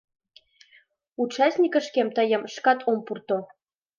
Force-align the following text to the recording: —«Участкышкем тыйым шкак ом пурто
—«Участкышкем 1.21 2.07
тыйым 2.15 2.41
шкак 2.53 2.79
ом 2.89 2.99
пурто 3.05 3.37